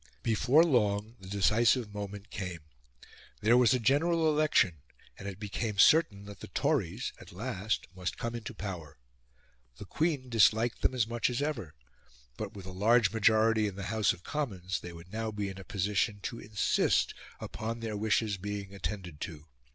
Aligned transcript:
Before 0.23 0.63
long, 0.63 1.15
the 1.19 1.27
decisive 1.27 1.93
moment 1.93 2.31
came. 2.31 2.61
There 3.41 3.55
was 3.55 3.75
a 3.75 3.79
General 3.79 4.29
Election, 4.31 4.81
and 5.15 5.27
it 5.27 5.37
became 5.39 5.77
certain 5.77 6.25
that 6.25 6.39
the 6.39 6.47
Tories, 6.47 7.13
at 7.19 7.31
last, 7.31 7.85
must 7.95 8.17
come 8.17 8.33
into 8.33 8.55
power. 8.55 8.97
The 9.77 9.85
Queen 9.85 10.27
disliked 10.27 10.81
them 10.81 10.95
as 10.95 11.05
much 11.05 11.29
as 11.29 11.39
ever; 11.39 11.75
but, 12.35 12.55
with 12.55 12.65
a 12.65 12.71
large 12.71 13.11
majority 13.13 13.67
in 13.67 13.75
the 13.75 13.93
House 13.93 14.11
of 14.11 14.23
Commons, 14.23 14.79
they 14.79 14.91
would 14.91 15.13
now 15.13 15.29
be 15.29 15.49
in 15.49 15.59
a 15.59 15.63
position 15.63 16.19
to 16.23 16.39
insist 16.39 17.13
upon 17.39 17.79
their 17.81 17.95
wishes 17.95 18.37
being 18.37 18.73
attended 18.73 19.21
to. 19.21 19.45